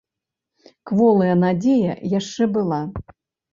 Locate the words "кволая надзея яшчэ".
0.91-2.51